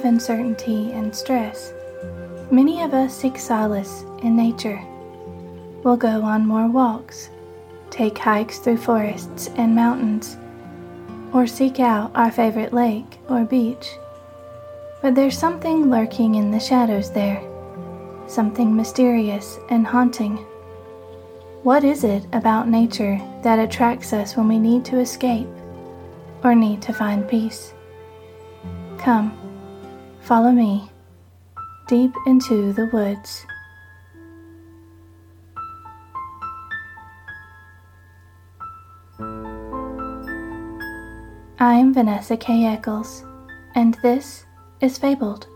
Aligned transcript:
of 0.00 0.06
uncertainty 0.06 0.92
and 0.92 1.14
stress, 1.14 1.74
many 2.50 2.80
of 2.82 2.94
us 2.94 3.14
seek 3.14 3.38
solace 3.38 4.02
in 4.22 4.34
nature. 4.34 4.82
We'll 5.84 5.98
go 5.98 6.22
on 6.22 6.46
more 6.46 6.68
walks, 6.68 7.28
take 7.90 8.16
hikes 8.16 8.58
through 8.58 8.78
forests 8.78 9.50
and 9.56 9.74
mountains, 9.74 10.38
or 11.34 11.46
seek 11.46 11.80
out 11.80 12.10
our 12.14 12.30
favorite 12.30 12.72
lake 12.72 13.18
or 13.28 13.44
beach. 13.44 13.90
But 15.02 15.14
there's 15.14 15.38
something 15.38 15.90
lurking 15.90 16.36
in 16.36 16.50
the 16.50 16.60
shadows 16.60 17.12
there, 17.12 17.42
something 18.26 18.74
mysterious 18.74 19.58
and 19.68 19.86
haunting. 19.86 20.38
What 21.62 21.84
is 21.84 22.04
it 22.04 22.24
about 22.32 22.68
nature 22.68 23.20
that 23.42 23.58
attracts 23.58 24.14
us 24.14 24.34
when 24.34 24.48
we 24.48 24.58
need 24.58 24.82
to 24.86 24.98
escape 24.98 25.48
or 26.42 26.54
need 26.54 26.80
to 26.82 26.94
find 26.94 27.28
peace? 27.28 27.74
Come, 28.96 29.49
follow 30.30 30.52
me 30.52 30.88
deep 31.88 32.14
into 32.24 32.72
the 32.74 32.86
woods. 32.92 33.44
I'm 41.58 41.92
Vanessa 41.92 42.36
K. 42.36 42.64
Eccles, 42.64 43.24
and 43.74 43.94
this 44.04 44.46
is 44.80 44.98
Fabled. 44.98 45.48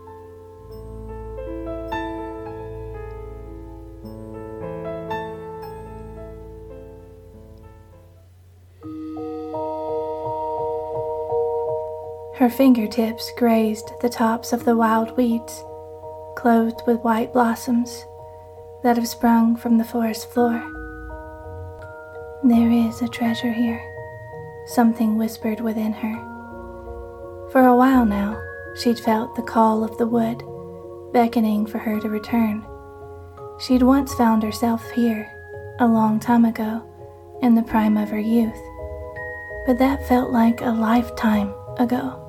Her 12.37 12.49
fingertips 12.49 13.31
grazed 13.37 13.91
the 14.01 14.09
tops 14.09 14.51
of 14.51 14.65
the 14.65 14.75
wild 14.75 15.15
weeds, 15.15 15.63
clothed 16.35 16.81
with 16.85 17.01
white 17.01 17.31
blossoms 17.31 18.05
that 18.83 18.97
have 18.97 19.07
sprung 19.07 19.55
from 19.55 19.77
the 19.77 19.85
forest 19.85 20.29
floor. 20.29 20.61
There 22.43 22.69
is 22.69 23.01
a 23.01 23.07
treasure 23.07 23.53
here 23.53 23.81
something 24.65 25.15
whispered 25.15 25.61
within 25.61 25.93
her. 25.93 26.15
For 27.51 27.65
a 27.65 27.75
while 27.75 28.05
now, 28.05 28.41
she'd 28.75 28.99
felt 28.99 29.35
the 29.35 29.43
call 29.43 29.83
of 29.83 29.97
the 29.97 30.07
wood, 30.07 30.43
beckoning 31.13 31.65
for 31.65 31.77
her 31.77 31.99
to 31.99 32.09
return. 32.09 32.65
She'd 33.59 33.83
once 33.83 34.13
found 34.15 34.43
herself 34.43 34.89
here, 34.91 35.31
a 35.79 35.87
long 35.87 36.19
time 36.19 36.45
ago, 36.45 36.83
in 37.41 37.55
the 37.55 37.63
prime 37.63 37.95
of 37.95 38.09
her 38.09 38.19
youth, 38.19 38.59
but 39.65 39.77
that 39.79 40.07
felt 40.07 40.31
like 40.31 40.61
a 40.61 40.71
lifetime 40.71 41.53
ago. 41.77 42.24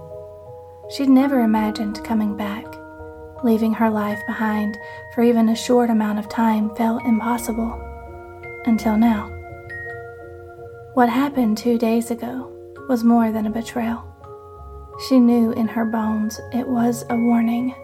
She'd 0.89 1.09
never 1.09 1.41
imagined 1.41 2.03
coming 2.05 2.37
back. 2.37 2.65
Leaving 3.43 3.75
her 3.75 3.91
life 3.91 4.21
behind 4.27 4.79
for 5.15 5.23
even 5.23 5.49
a 5.49 5.57
short 5.57 5.91
amount 5.91 6.19
of 6.19 6.29
time 6.29 6.75
felt 6.77 7.05
impossible. 7.05 7.81
Until 8.67 8.97
now. 8.97 9.31
What 10.95 11.09
happened 11.09 11.59
two 11.59 11.77
days 11.77 12.11
ago 12.11 12.53
was 12.89 13.05
more 13.05 13.31
than 13.33 13.47
a 13.47 13.51
betrayal. 13.51 14.03
She 15.09 15.21
knew 15.21 15.53
in 15.53 15.69
her 15.69 15.85
bones 15.85 16.41
it 16.53 16.67
was 16.67 17.05
a 17.11 17.17
warning. 17.17 17.75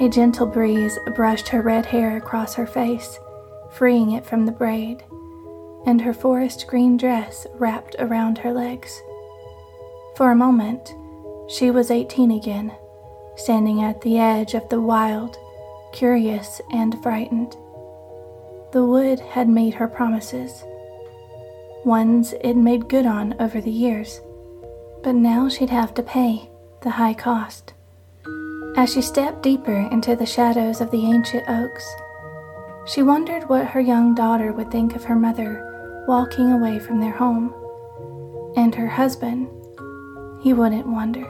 A 0.00 0.08
gentle 0.08 0.46
breeze 0.46 0.98
brushed 1.14 1.48
her 1.48 1.62
red 1.62 1.86
hair 1.86 2.16
across 2.16 2.54
her 2.54 2.66
face, 2.66 3.18
freeing 3.70 4.12
it 4.12 4.26
from 4.26 4.44
the 4.46 4.52
braid, 4.52 5.02
and 5.86 6.00
her 6.00 6.12
forest 6.12 6.66
green 6.66 6.96
dress 6.96 7.46
wrapped 7.54 7.96
around 7.98 8.38
her 8.38 8.52
legs. 8.52 9.00
For 10.16 10.32
a 10.32 10.36
moment, 10.36 10.94
she 11.52 11.70
was 11.70 11.90
18 11.90 12.30
again, 12.30 12.74
standing 13.36 13.82
at 13.82 14.00
the 14.00 14.18
edge 14.18 14.54
of 14.54 14.68
the 14.70 14.80
wild, 14.80 15.36
curious 15.92 16.60
and 16.72 17.00
frightened. 17.02 17.56
The 18.72 18.84
wood 18.84 19.20
had 19.20 19.48
made 19.48 19.74
her 19.74 19.88
promises 19.88 20.64
ones 21.84 22.32
it 22.42 22.54
made 22.54 22.88
good 22.88 23.06
on 23.06 23.34
over 23.40 23.60
the 23.60 23.70
years, 23.70 24.20
but 25.02 25.14
now 25.14 25.48
she'd 25.48 25.70
have 25.70 25.92
to 25.94 26.02
pay 26.02 26.48
the 26.82 26.90
high 26.90 27.14
cost. 27.14 27.72
As 28.76 28.92
she 28.92 29.02
stepped 29.02 29.42
deeper 29.42 29.88
into 29.90 30.14
the 30.14 30.24
shadows 30.24 30.80
of 30.80 30.90
the 30.90 31.04
ancient 31.04 31.48
oaks, 31.48 31.84
she 32.86 33.02
wondered 33.02 33.48
what 33.48 33.66
her 33.66 33.80
young 33.80 34.14
daughter 34.14 34.52
would 34.52 34.70
think 34.70 34.94
of 34.94 35.04
her 35.04 35.16
mother 35.16 36.04
walking 36.06 36.52
away 36.52 36.78
from 36.78 37.00
their 37.00 37.12
home. 37.12 37.54
And 38.56 38.74
her 38.74 38.88
husband, 38.88 39.48
he 40.40 40.52
wouldn't 40.52 40.86
wonder. 40.86 41.26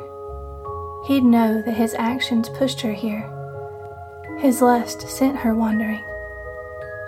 He'd 1.07 1.25
know 1.25 1.63
that 1.63 1.75
his 1.75 1.95
actions 1.95 2.49
pushed 2.49 2.81
her 2.83 2.93
here. 2.93 3.29
His 4.39 4.63
lust 4.63 5.09
sent 5.09 5.37
her 5.39 5.55
wandering. 5.55 6.05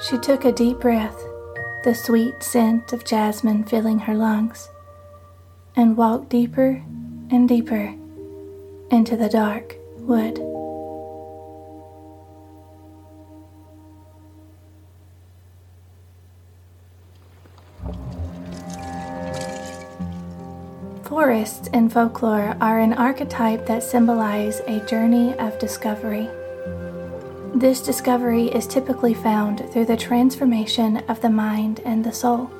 She 0.00 0.18
took 0.18 0.44
a 0.44 0.52
deep 0.52 0.80
breath 0.80 1.20
the 1.84 1.94
sweet 1.94 2.42
scent 2.42 2.94
of 2.94 3.04
jasmine 3.04 3.62
filling 3.62 3.98
her 3.98 4.14
lungs, 4.14 4.70
and 5.76 5.98
walked 5.98 6.30
deeper 6.30 6.82
and 7.30 7.46
deeper 7.46 7.94
into 8.90 9.18
the 9.18 9.28
dark 9.28 9.76
wood. 9.98 10.53
Forests 21.44 21.68
in 21.74 21.90
folklore 21.90 22.56
are 22.58 22.78
an 22.78 22.94
archetype 22.94 23.66
that 23.66 23.82
symbolize 23.82 24.60
a 24.60 24.80
journey 24.86 25.34
of 25.38 25.58
discovery. 25.58 26.26
This 27.54 27.82
discovery 27.82 28.46
is 28.46 28.66
typically 28.66 29.12
found 29.12 29.70
through 29.70 29.84
the 29.84 29.96
transformation 29.98 31.04
of 31.06 31.20
the 31.20 31.28
mind 31.28 31.82
and 31.84 32.02
the 32.02 32.14
soul. 32.14 32.50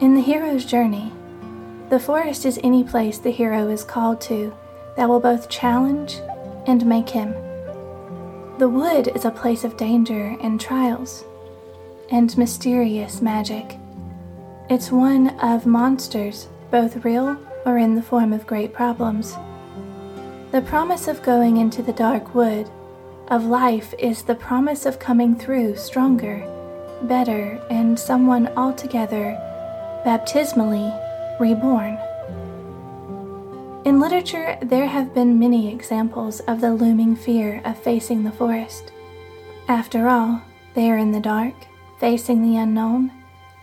In 0.00 0.16
the 0.16 0.20
hero's 0.20 0.64
journey, 0.64 1.12
the 1.88 2.00
forest 2.00 2.44
is 2.46 2.58
any 2.64 2.82
place 2.82 3.18
the 3.18 3.30
hero 3.30 3.68
is 3.68 3.84
called 3.84 4.20
to 4.22 4.52
that 4.96 5.08
will 5.08 5.20
both 5.20 5.48
challenge 5.48 6.18
and 6.66 6.84
make 6.84 7.08
him. 7.08 7.32
The 8.58 8.68
wood 8.68 9.12
is 9.14 9.24
a 9.24 9.30
place 9.30 9.62
of 9.62 9.76
danger 9.76 10.36
and 10.40 10.60
trials, 10.60 11.22
and 12.10 12.36
mysterious 12.36 13.22
magic. 13.22 13.78
It's 14.68 14.90
one 14.90 15.28
of 15.38 15.64
monsters, 15.64 16.48
both 16.74 17.04
real 17.04 17.38
or 17.66 17.78
in 17.78 17.94
the 17.94 18.02
form 18.02 18.32
of 18.32 18.48
great 18.48 18.72
problems. 18.72 19.36
The 20.50 20.60
promise 20.66 21.06
of 21.06 21.22
going 21.22 21.58
into 21.58 21.82
the 21.82 21.92
dark 21.92 22.34
wood 22.34 22.68
of 23.28 23.44
life 23.44 23.94
is 23.96 24.24
the 24.24 24.34
promise 24.34 24.84
of 24.84 24.98
coming 24.98 25.36
through 25.36 25.76
stronger, 25.76 26.44
better, 27.02 27.64
and 27.70 27.96
someone 27.96 28.48
altogether 28.56 29.38
baptismally 30.04 30.92
reborn. 31.38 31.96
In 33.84 34.00
literature, 34.00 34.58
there 34.60 34.88
have 34.88 35.14
been 35.14 35.38
many 35.38 35.72
examples 35.72 36.40
of 36.40 36.60
the 36.60 36.74
looming 36.74 37.14
fear 37.14 37.62
of 37.64 37.78
facing 37.78 38.24
the 38.24 38.32
forest. 38.32 38.90
After 39.68 40.08
all, 40.08 40.42
there 40.74 40.98
in 40.98 41.12
the 41.12 41.20
dark, 41.20 41.54
facing 42.00 42.42
the 42.42 42.56
unknown, 42.56 43.12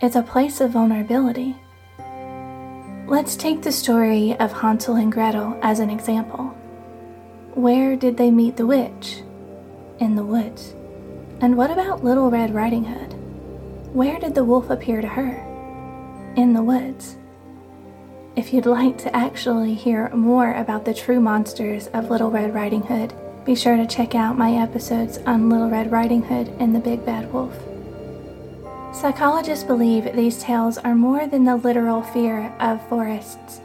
is 0.00 0.16
a 0.16 0.22
place 0.22 0.62
of 0.62 0.70
vulnerability. 0.70 1.56
Let's 3.06 3.36
take 3.36 3.62
the 3.62 3.72
story 3.72 4.36
of 4.38 4.52
Hansel 4.52 4.96
and 4.96 5.12
Gretel 5.12 5.58
as 5.62 5.80
an 5.80 5.90
example. 5.90 6.56
Where 7.54 7.96
did 7.96 8.16
they 8.16 8.30
meet 8.30 8.56
the 8.56 8.66
witch? 8.66 9.22
in 10.02 10.16
the 10.16 10.24
woods. 10.24 10.74
And 11.40 11.56
what 11.56 11.70
about 11.70 12.04
Little 12.04 12.30
Red 12.30 12.52
Riding 12.52 12.84
Hood? 12.84 13.14
Where 13.94 14.18
did 14.18 14.34
the 14.34 14.44
wolf 14.44 14.68
appear 14.68 15.00
to 15.00 15.08
her? 15.08 15.36
In 16.36 16.52
the 16.52 16.62
woods. 16.62 17.16
If 18.34 18.52
you'd 18.52 18.66
like 18.66 18.98
to 18.98 19.14
actually 19.14 19.74
hear 19.74 20.08
more 20.10 20.54
about 20.54 20.84
the 20.84 20.94
true 20.94 21.20
monsters 21.20 21.86
of 21.88 22.10
Little 22.10 22.30
Red 22.30 22.52
Riding 22.54 22.82
Hood, 22.82 23.14
be 23.44 23.54
sure 23.54 23.76
to 23.76 23.86
check 23.86 24.14
out 24.14 24.38
my 24.38 24.52
episodes 24.60 25.18
on 25.18 25.48
Little 25.48 25.70
Red 25.70 25.92
Riding 25.92 26.22
Hood 26.22 26.48
and 26.58 26.74
the 26.74 26.80
Big 26.80 27.04
Bad 27.04 27.32
Wolf. 27.32 27.56
Psychologists 28.92 29.64
believe 29.64 30.14
these 30.14 30.42
tales 30.42 30.76
are 30.78 30.94
more 30.94 31.26
than 31.26 31.44
the 31.44 31.56
literal 31.56 32.02
fear 32.02 32.52
of 32.60 32.86
forests. 32.88 33.60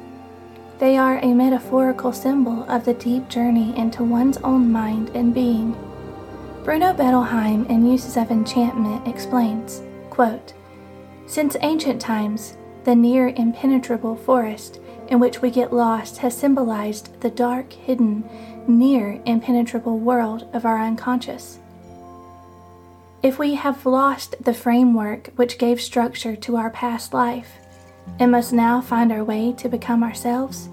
They 0.80 0.96
are 0.98 1.20
a 1.20 1.34
metaphorical 1.34 2.14
symbol 2.14 2.64
of 2.70 2.86
the 2.86 2.94
deep 2.94 3.28
journey 3.28 3.78
into 3.78 4.04
one's 4.04 4.38
own 4.38 4.72
mind 4.72 5.12
and 5.14 5.34
being 5.34 5.76
Bruno 6.64 6.94
Bettelheim 6.94 7.66
in 7.70 7.86
Uses 7.86 8.18
of 8.18 8.30
Enchantment 8.30 9.08
explains, 9.08 9.82
quote, 10.10 10.54
Since 11.26 11.56
ancient 11.62 12.02
times, 12.02 12.58
the 12.84 12.94
near 12.96 13.30
impenetrable 13.30 14.18
forest 14.18 14.80
in 15.08 15.20
which 15.20 15.42
we 15.42 15.50
get 15.50 15.74
lost 15.74 16.18
has 16.18 16.38
symbolized 16.38 17.22
the 17.22 17.30
dark, 17.30 17.72
hidden, 17.72 18.30
near 18.68 19.22
impenetrable 19.26 19.98
world 19.98 20.48
of 20.54 20.66
our 20.66 20.82
unconscious. 20.82 21.60
If 23.24 23.40
we 23.40 23.56
have 23.56 23.86
lost 23.86 24.36
the 24.44 24.54
framework 24.54 25.32
which 25.36 25.58
gave 25.58 25.82
structure 25.82 26.36
to 26.36 26.56
our 26.56 26.70
past 26.70 27.14
life, 27.14 27.58
and 28.20 28.32
must 28.32 28.54
now 28.54 28.80
find 28.80 29.12
our 29.12 29.24
way 29.24 29.54
to 29.54 29.68
become 29.68 30.04
ourselves, 30.04 30.70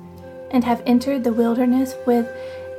and 0.51 0.63
have 0.63 0.83
entered 0.87 1.25
the 1.25 1.33
wilderness 1.33 1.95
with 2.07 2.29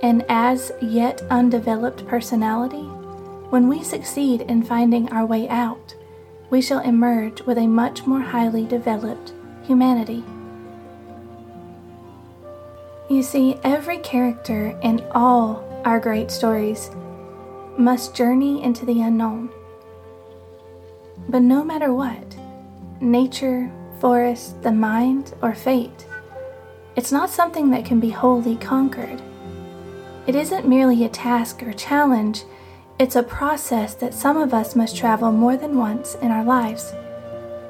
an 0.04 0.24
as 0.30 0.72
yet 0.82 1.24
undeveloped 1.32 2.06
personality, 2.08 2.84
when 3.50 3.68
we 3.68 3.84
succeed 3.84 4.42
in 4.42 4.62
finding 4.64 5.12
our 5.12 5.26
way 5.26 5.50
out, 5.50 5.96
we 6.52 6.62
shall 6.62 6.80
emerge 6.80 7.42
with 7.42 7.58
a 7.58 7.68
much 7.68 8.06
more 8.06 8.22
highly 8.22 8.66
developed 8.66 9.34
humanity. 9.64 10.24
You 13.10 13.24
see, 13.24 13.58
every 13.64 13.98
character 13.98 14.78
in 14.84 15.04
all 15.12 15.64
our 15.86 16.00
great 16.00 16.32
stories 16.32 16.90
must 17.78 18.16
journey 18.16 18.64
into 18.64 18.86
the 18.86 19.02
unknown. 19.02 19.50
But 21.30 21.42
no 21.42 21.64
matter 21.64 21.94
what, 21.94 22.36
nature, 23.02 23.72
forest, 24.00 24.62
the 24.62 24.72
mind, 24.72 25.34
or 25.42 25.56
fate, 25.56 26.06
it's 26.96 27.12
not 27.12 27.30
something 27.30 27.70
that 27.72 27.86
can 27.86 28.00
be 28.00 28.10
wholly 28.10 28.56
conquered. 28.56 29.22
It 30.28 30.36
isn't 30.36 30.68
merely 30.68 31.04
a 31.04 31.10
task 31.10 31.62
or 31.64 31.74
challenge, 31.74 32.44
it's 32.98 33.16
a 33.16 33.24
process 33.24 33.94
that 33.96 34.14
some 34.14 34.38
of 34.38 34.54
us 34.54 34.76
must 34.76 34.96
travel 34.96 35.32
more 35.32 35.58
than 35.58 35.78
once 35.78 36.16
in 36.16 36.32
our 36.32 36.44
lives. 36.44 36.94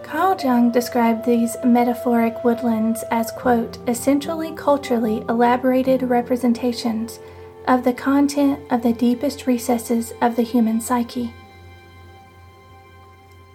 Carl 0.03 0.37
Jung 0.39 0.71
described 0.71 1.25
these 1.25 1.57
metaphoric 1.63 2.43
woodlands 2.43 3.03
as, 3.09 3.31
quote, 3.31 3.79
essentially 3.87 4.51
culturally 4.51 5.25
elaborated 5.27 6.03
representations 6.03 7.19
of 7.67 7.83
the 7.83 7.93
content 7.93 8.59
of 8.71 8.81
the 8.81 8.93
deepest 8.93 9.47
recesses 9.47 10.13
of 10.21 10.35
the 10.35 10.41
human 10.41 10.79
psyche. 10.79 11.33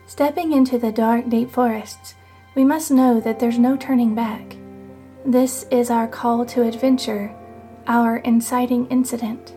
Stepping 0.06 0.52
into 0.52 0.78
the 0.78 0.92
dark, 0.92 1.28
deep 1.28 1.50
forests, 1.50 2.14
we 2.54 2.64
must 2.64 2.90
know 2.90 3.20
that 3.20 3.38
there's 3.38 3.58
no 3.58 3.76
turning 3.76 4.14
back. 4.14 4.56
This 5.24 5.64
is 5.70 5.90
our 5.90 6.08
call 6.08 6.44
to 6.46 6.62
adventure, 6.62 7.34
our 7.86 8.16
inciting 8.18 8.86
incident. 8.88 9.54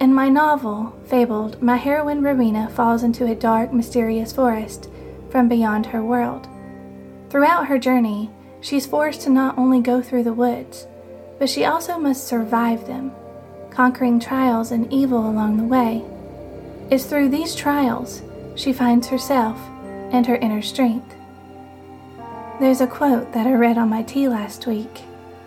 In 0.00 0.12
my 0.12 0.28
novel, 0.28 0.94
Fabled, 1.06 1.62
my 1.62 1.76
heroine 1.76 2.22
Rowena 2.22 2.68
falls 2.70 3.02
into 3.02 3.26
a 3.26 3.34
dark, 3.34 3.72
mysterious 3.72 4.32
forest 4.32 4.90
from 5.30 5.48
beyond 5.48 5.86
her 5.86 6.04
world. 6.04 6.48
Throughout 7.30 7.68
her 7.68 7.78
journey, 7.78 8.30
she's 8.60 8.86
forced 8.86 9.22
to 9.22 9.30
not 9.30 9.56
only 9.56 9.80
go 9.80 10.02
through 10.02 10.24
the 10.24 10.32
woods, 10.32 10.86
but 11.38 11.48
she 11.48 11.64
also 11.64 11.98
must 11.98 12.26
survive 12.26 12.86
them, 12.86 13.12
conquering 13.70 14.20
trials 14.20 14.70
and 14.70 14.92
evil 14.92 15.28
along 15.28 15.56
the 15.56 15.64
way. 15.64 16.04
It's 16.90 17.04
through 17.04 17.30
these 17.30 17.54
trials 17.54 18.22
she 18.54 18.72
finds 18.72 19.08
herself 19.08 19.58
and 20.12 20.26
her 20.26 20.36
inner 20.36 20.62
strength. 20.62 21.14
There's 22.60 22.80
a 22.80 22.86
quote 22.86 23.32
that 23.32 23.46
I 23.46 23.52
read 23.54 23.78
on 23.78 23.88
my 23.88 24.02
tea 24.02 24.28
last 24.28 24.66
week. 24.66 25.02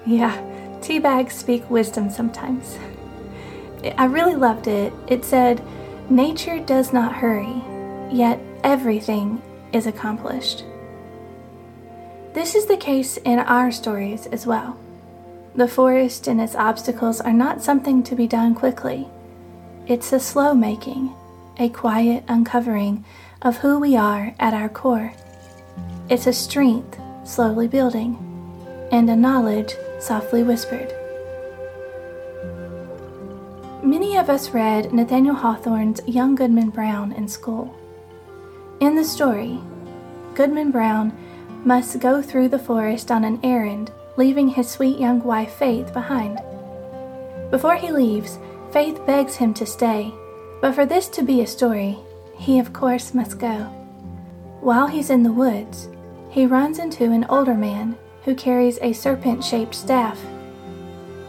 Yeah, 0.05 0.41
tea 0.81 0.99
bags 0.99 1.35
speak 1.35 1.69
wisdom 1.69 2.09
sometimes. 2.09 2.77
I 3.97 4.05
really 4.05 4.35
loved 4.35 4.67
it. 4.67 4.91
It 5.07 5.23
said, 5.23 5.61
Nature 6.09 6.59
does 6.59 6.91
not 6.91 7.15
hurry, 7.15 7.61
yet 8.11 8.39
everything 8.63 9.41
is 9.71 9.87
accomplished. 9.87 10.63
This 12.33 12.55
is 12.55 12.65
the 12.65 12.77
case 12.77 13.17
in 13.17 13.39
our 13.39 13.71
stories 13.71 14.27
as 14.27 14.45
well. 14.45 14.77
The 15.57 15.67
forest 15.67 16.27
and 16.27 16.39
its 16.39 16.53
obstacles 16.53 17.19
are 17.19 17.33
not 17.33 17.63
something 17.63 18.03
to 18.03 18.15
be 18.15 18.27
done 18.27 18.53
quickly. 18.53 19.07
It's 19.87 20.13
a 20.13 20.19
slow 20.19 20.53
making, 20.53 21.11
a 21.57 21.69
quiet 21.69 22.23
uncovering 22.27 23.03
of 23.41 23.57
who 23.57 23.79
we 23.79 23.97
are 23.97 24.35
at 24.39 24.53
our 24.53 24.69
core. 24.69 25.13
It's 26.09 26.27
a 26.27 26.33
strength 26.33 26.99
slowly 27.23 27.67
building, 27.67 28.17
and 28.91 29.09
a 29.09 29.15
knowledge 29.15 29.73
softly 29.99 30.43
whispered. 30.43 30.93
Many 33.83 34.15
of 34.15 34.29
us 34.29 34.51
read 34.51 34.93
Nathaniel 34.93 35.35
Hawthorne's 35.35 36.01
Young 36.07 36.35
Goodman 36.35 36.69
Brown 36.69 37.11
in 37.13 37.27
school. 37.27 37.75
In 38.79 38.95
the 38.95 39.03
story, 39.03 39.59
Goodman 40.35 40.69
Brown 40.69 41.11
must 41.65 41.99
go 41.99 42.21
through 42.21 42.49
the 42.49 42.59
forest 42.59 43.09
on 43.09 43.23
an 43.23 43.39
errand, 43.41 43.91
leaving 44.17 44.49
his 44.49 44.69
sweet 44.69 44.99
young 44.99 45.23
wife 45.23 45.53
Faith 45.53 45.93
behind. 45.93 46.39
Before 47.49 47.75
he 47.75 47.91
leaves, 47.91 48.37
Faith 48.71 49.05
begs 49.05 49.35
him 49.35 49.53
to 49.53 49.65
stay 49.65 50.13
but 50.59 50.73
for 50.73 50.85
this 50.85 51.07
to 51.09 51.23
be 51.23 51.41
a 51.41 51.47
story, 51.47 51.97
he 52.35 52.59
of 52.59 52.73
course 52.73 53.13
must 53.13 53.39
go. 53.39 53.65
While 54.61 54.87
he's 54.87 55.09
in 55.09 55.23
the 55.23 55.31
woods, 55.31 55.87
he 56.29 56.45
runs 56.45 56.79
into 56.79 57.05
an 57.05 57.25
older 57.29 57.53
man 57.53 57.95
who 58.23 58.35
carries 58.35 58.79
a 58.81 58.93
serpent 58.93 59.43
shaped 59.43 59.75
staff. 59.75 60.19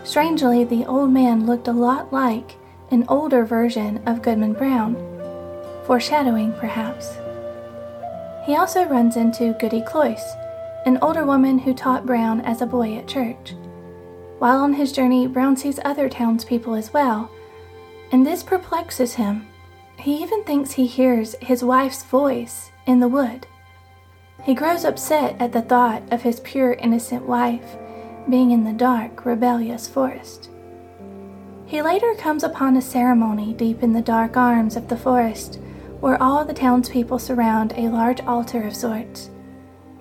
Strangely, 0.04 0.64
the 0.64 0.86
old 0.86 1.10
man 1.10 1.46
looked 1.46 1.68
a 1.68 1.72
lot 1.72 2.12
like 2.12 2.56
an 2.90 3.04
older 3.08 3.44
version 3.44 4.02
of 4.06 4.22
Goodman 4.22 4.54
Brown, 4.54 4.94
foreshadowing 5.84 6.54
perhaps. 6.54 7.16
He 8.46 8.56
also 8.56 8.86
runs 8.86 9.16
into 9.16 9.54
Goody 9.60 9.82
Cloyce, 9.82 10.24
an 10.86 10.98
older 11.02 11.24
woman 11.24 11.58
who 11.58 11.74
taught 11.74 12.06
Brown 12.06 12.40
as 12.42 12.62
a 12.62 12.66
boy 12.66 12.96
at 12.96 13.08
church. 13.08 13.54
While 14.38 14.58
on 14.58 14.74
his 14.74 14.92
journey, 14.92 15.26
Brown 15.26 15.56
sees 15.56 15.80
other 15.84 16.08
townspeople 16.08 16.74
as 16.74 16.92
well 16.92 17.30
and 18.12 18.26
this 18.26 18.42
perplexes 18.42 19.14
him. 19.14 19.46
He 19.98 20.22
even 20.22 20.44
thinks 20.44 20.72
he 20.72 20.86
hears 20.86 21.34
his 21.40 21.64
wife's 21.64 22.04
voice 22.04 22.70
in 22.86 23.00
the 23.00 23.08
wood. 23.08 23.46
He 24.44 24.54
grows 24.54 24.84
upset 24.84 25.36
at 25.40 25.52
the 25.52 25.62
thought 25.62 26.02
of 26.12 26.22
his 26.22 26.40
pure, 26.40 26.74
innocent 26.74 27.26
wife 27.26 27.76
being 28.30 28.50
in 28.50 28.64
the 28.64 28.72
dark, 28.72 29.24
rebellious 29.24 29.88
forest. 29.88 30.50
He 31.66 31.82
later 31.82 32.14
comes 32.14 32.44
upon 32.44 32.76
a 32.76 32.82
ceremony 32.82 33.52
deep 33.52 33.82
in 33.82 33.92
the 33.92 34.00
dark 34.00 34.36
arms 34.36 34.76
of 34.76 34.88
the 34.88 34.96
forest 34.96 35.58
where 36.00 36.22
all 36.22 36.44
the 36.44 36.54
townspeople 36.54 37.18
surround 37.18 37.74
a 37.76 37.88
large 37.88 38.20
altar 38.20 38.62
of 38.62 38.76
sorts. 38.76 39.30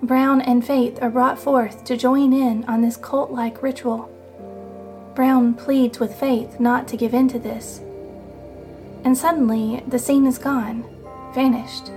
Brown 0.02 0.40
and 0.40 0.64
Faith 0.64 1.02
are 1.02 1.10
brought 1.10 1.40
forth 1.40 1.82
to 1.84 1.96
join 1.96 2.32
in 2.32 2.64
on 2.66 2.82
this 2.82 2.96
cult 2.96 3.32
like 3.32 3.64
ritual. 3.64 4.08
Brown 5.16 5.54
pleads 5.54 5.98
with 5.98 6.14
Faith 6.14 6.60
not 6.60 6.86
to 6.88 6.96
give 6.96 7.14
in 7.14 7.26
to 7.28 7.38
this, 7.40 7.80
and 9.02 9.18
suddenly 9.18 9.82
the 9.88 9.98
scene 9.98 10.24
is 10.24 10.38
gone, 10.38 10.84
vanished, 11.34 11.88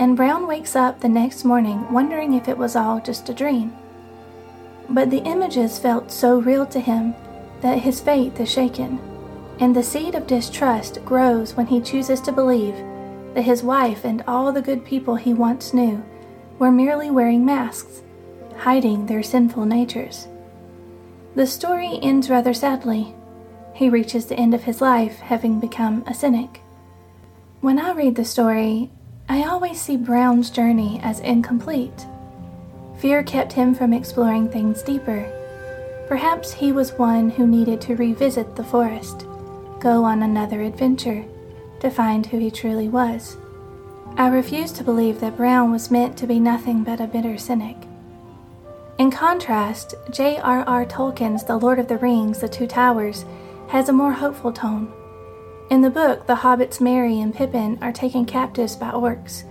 and 0.00 0.16
Brown 0.16 0.48
wakes 0.48 0.74
up 0.74 1.00
the 1.00 1.08
next 1.08 1.44
morning 1.44 1.92
wondering 1.92 2.34
if 2.34 2.48
it 2.48 2.58
was 2.58 2.74
all 2.74 2.98
just 3.00 3.28
a 3.28 3.34
dream. 3.34 3.72
But 4.90 5.10
the 5.10 5.22
images 5.22 5.78
felt 5.78 6.10
so 6.10 6.40
real 6.40 6.66
to 6.66 6.80
him 6.80 7.14
that 7.60 7.78
his 7.78 8.00
faith 8.00 8.40
is 8.40 8.50
shaken, 8.50 8.98
and 9.60 9.74
the 9.74 9.84
seed 9.84 10.16
of 10.16 10.26
distrust 10.26 11.04
grows 11.04 11.54
when 11.56 11.68
he 11.68 11.80
chooses 11.80 12.20
to 12.22 12.32
believe 12.32 12.74
that 13.34 13.42
his 13.42 13.62
wife 13.62 14.04
and 14.04 14.24
all 14.26 14.50
the 14.50 14.60
good 14.62 14.84
people 14.84 15.14
he 15.14 15.32
once 15.32 15.72
knew 15.72 16.02
were 16.58 16.72
merely 16.72 17.10
wearing 17.10 17.44
masks, 17.44 18.02
hiding 18.58 19.06
their 19.06 19.22
sinful 19.22 19.64
natures. 19.64 20.28
The 21.34 21.46
story 21.46 21.98
ends 22.02 22.30
rather 22.30 22.54
sadly 22.54 23.14
he 23.76 23.90
reaches 23.90 24.24
the 24.24 24.36
end 24.36 24.54
of 24.54 24.64
his 24.64 24.80
life 24.80 25.18
having 25.18 25.60
become 25.60 26.02
a 26.06 26.14
cynic. 26.14 26.62
When 27.60 27.78
I 27.78 27.92
read 27.92 28.14
the 28.14 28.24
story, 28.24 28.90
I 29.28 29.42
always 29.42 29.78
see 29.78 29.98
Brown's 29.98 30.48
journey 30.48 30.98
as 31.02 31.20
incomplete. 31.20 32.06
Fear 32.98 33.24
kept 33.24 33.52
him 33.52 33.74
from 33.74 33.92
exploring 33.92 34.48
things 34.48 34.82
deeper. 34.82 35.30
Perhaps 36.08 36.54
he 36.54 36.72
was 36.72 36.92
one 36.92 37.28
who 37.28 37.46
needed 37.46 37.82
to 37.82 37.96
revisit 37.96 38.56
the 38.56 38.64
forest, 38.64 39.26
go 39.78 40.04
on 40.04 40.22
another 40.22 40.62
adventure, 40.62 41.22
to 41.80 41.90
find 41.90 42.24
who 42.24 42.38
he 42.38 42.50
truly 42.50 42.88
was. 42.88 43.36
I 44.18 44.28
refuse 44.28 44.72
to 44.72 44.84
believe 44.84 45.20
that 45.20 45.36
Brown 45.36 45.70
was 45.70 45.90
meant 45.90 46.16
to 46.16 46.26
be 46.26 46.40
nothing 46.40 46.84
but 46.84 47.00
a 47.00 47.06
bitter 47.06 47.36
cynic. 47.36 47.76
In 48.98 49.10
contrast, 49.10 49.94
J.R.R. 50.10 50.86
Tolkien's 50.86 51.44
The 51.44 51.58
Lord 51.58 51.78
of 51.78 51.86
the 51.86 51.98
Rings, 51.98 52.38
The 52.38 52.48
Two 52.48 52.66
Towers, 52.66 53.26
has 53.68 53.90
a 53.90 53.92
more 53.92 54.12
hopeful 54.12 54.52
tone. 54.52 54.90
In 55.70 55.82
the 55.82 55.90
book, 55.90 56.26
the 56.26 56.36
hobbits 56.36 56.80
Merry 56.80 57.20
and 57.20 57.34
Pippin 57.34 57.78
are 57.82 57.92
taken 57.92 58.24
captives 58.24 58.74
by 58.74 58.90
orcs, 58.90 59.44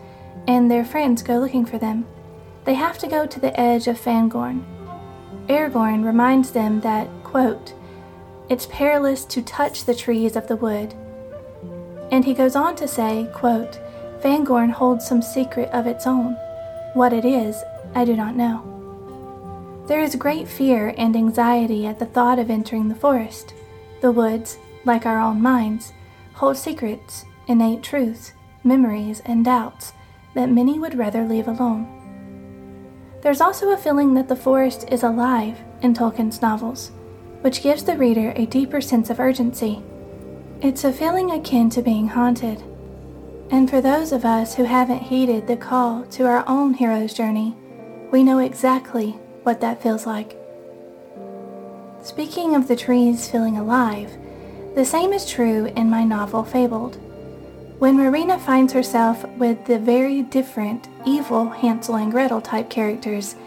and 0.48 0.72
their 0.72 0.84
friends 0.84 1.22
go 1.22 1.38
looking 1.38 1.66
for 1.66 1.78
them. 1.78 2.08
They 2.64 2.74
have 2.74 2.98
to 3.00 3.08
go 3.08 3.28
to 3.28 3.40
the 3.40 3.58
edge 3.60 3.88
of 3.88 4.02
Fangorn. 4.02 4.64
Aragorn 5.48 6.04
reminds 6.04 6.52
them 6.52 6.82
that, 6.82 7.08
quote, 7.24 7.76
it's 8.50 8.66
perilous 8.66 9.26
to 9.26 9.44
touch 9.44 9.86
the 9.86 9.94
trees 9.94 10.36
of 10.36 10.48
the 10.48 10.56
wood. 10.56 10.96
And 12.12 12.26
he 12.26 12.34
goes 12.34 12.56
on 12.56 12.76
to 12.78 12.88
say, 12.88 13.30
quote, 13.32 13.80
Fangorn 14.26 14.72
holds 14.72 15.06
some 15.06 15.22
secret 15.22 15.70
of 15.70 15.86
its 15.86 16.08
own. 16.08 16.34
What 16.96 17.14
it 17.14 17.26
is, 17.26 17.64
I 17.94 18.06
do 18.06 18.16
not 18.16 18.36
know. 18.36 19.84
There 19.88 20.02
is 20.02 20.16
great 20.16 20.48
fear 20.48 20.96
and 20.98 21.16
anxiety 21.16 21.86
at 21.86 22.00
the 22.00 22.08
thought 22.08 22.40
of 22.40 22.50
entering 22.50 22.88
the 22.88 22.96
forest. 22.96 23.54
The 24.02 24.12
woods, 24.12 24.58
like 24.84 25.06
our 25.06 25.22
own 25.22 25.44
minds, 25.44 25.94
hold 26.34 26.58
secrets, 26.58 27.24
innate 27.48 27.84
truths, 27.84 28.34
memories, 28.64 29.22
and 29.28 29.46
doubts 29.46 29.94
that 30.34 30.50
many 30.50 30.80
would 30.80 30.98
rather 30.98 31.24
leave 31.24 31.48
alone. 31.48 31.86
There's 33.22 33.42
also 33.42 33.74
a 33.74 33.78
feeling 33.78 34.16
that 34.16 34.28
the 34.28 34.36
forest 34.36 34.90
is 34.92 35.04
alive 35.04 35.60
in 35.84 35.94
Tolkien's 35.94 36.42
novels, 36.42 36.90
which 37.42 37.62
gives 37.62 37.84
the 37.84 37.96
reader 37.96 38.34
a 38.36 38.48
deeper 38.48 38.82
sense 38.82 39.12
of 39.12 39.20
urgency. 39.20 39.84
It's 40.62 40.84
a 40.84 40.92
feeling 40.92 41.30
akin 41.30 41.70
to 41.70 41.84
being 41.84 42.08
haunted. 42.08 42.64
And 43.56 43.70
for 43.70 43.80
those 43.80 44.12
of 44.12 44.26
us 44.26 44.54
who 44.54 44.66
haven't 44.66 45.04
heeded 45.04 45.48
the 45.48 45.56
call 45.56 46.04
to 46.08 46.26
our 46.26 46.44
own 46.46 46.74
hero's 46.74 47.14
journey, 47.14 47.56
we 48.12 48.22
know 48.22 48.40
exactly 48.40 49.12
what 49.44 49.62
that 49.62 49.82
feels 49.82 50.06
like. 50.06 50.36
Speaking 52.04 52.54
of 52.54 52.68
the 52.68 52.76
trees 52.76 53.30
feeling 53.30 53.58
alive, 53.58 54.12
the 54.76 54.84
same 54.84 55.14
is 55.14 55.26
true 55.26 55.68
in 55.78 55.90
my 55.90 56.04
novel 56.04 56.44
Fabled. 56.44 56.98
When 57.80 57.96
Marina 57.96 58.38
finds 58.38 58.74
herself 58.74 59.26
with 59.38 59.64
the 59.64 59.80
very 59.80 60.22
different, 60.22 60.90
evil 61.06 61.48
Hansel 61.48 61.96
and 61.96 62.12
Gretel 62.12 62.42
type 62.42 62.70
characters, 62.70 63.38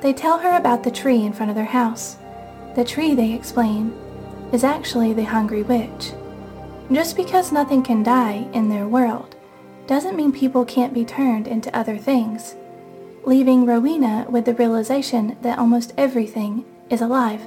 they 0.00 0.14
tell 0.14 0.38
her 0.38 0.56
about 0.56 0.84
the 0.84 0.90
tree 0.90 1.22
in 1.22 1.34
front 1.34 1.50
of 1.50 1.54
their 1.54 1.66
house. 1.66 2.16
The 2.76 2.84
tree, 2.84 3.14
they 3.14 3.34
explain, 3.34 3.92
is 4.54 4.64
actually 4.64 5.12
the 5.12 5.24
hungry 5.24 5.64
witch. 5.64 6.12
Just 6.90 7.14
because 7.14 7.52
nothing 7.52 7.82
can 7.82 8.02
die 8.02 8.48
in 8.54 8.70
their 8.70 8.88
world 8.88 9.36
doesn't 9.90 10.14
mean 10.14 10.30
people 10.30 10.64
can't 10.64 10.94
be 10.94 11.04
turned 11.04 11.48
into 11.48 11.76
other 11.76 11.98
things, 11.98 12.54
leaving 13.24 13.66
Rowena 13.66 14.24
with 14.30 14.44
the 14.44 14.54
realization 14.54 15.36
that 15.42 15.58
almost 15.58 15.92
everything 15.98 16.64
is 16.88 17.00
alive. 17.00 17.42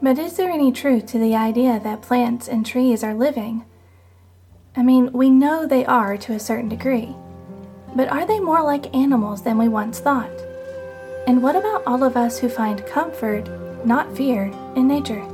But 0.00 0.20
is 0.20 0.36
there 0.36 0.48
any 0.48 0.70
truth 0.70 1.06
to 1.06 1.18
the 1.18 1.34
idea 1.34 1.80
that 1.82 2.00
plants 2.00 2.46
and 2.46 2.64
trees 2.64 3.02
are 3.02 3.12
living? 3.12 3.64
I 4.76 4.84
mean, 4.84 5.12
we 5.12 5.30
know 5.30 5.66
they 5.66 5.84
are 5.84 6.16
to 6.18 6.34
a 6.34 6.38
certain 6.38 6.68
degree, 6.68 7.16
but 7.96 8.08
are 8.08 8.24
they 8.24 8.38
more 8.38 8.62
like 8.62 8.94
animals 8.94 9.42
than 9.42 9.58
we 9.58 9.66
once 9.66 9.98
thought? 9.98 10.30
And 11.26 11.42
what 11.42 11.56
about 11.56 11.82
all 11.88 12.04
of 12.04 12.16
us 12.16 12.38
who 12.38 12.48
find 12.48 12.86
comfort, 12.86 13.50
not 13.84 14.16
fear, 14.16 14.44
in 14.76 14.86
nature? 14.86 15.26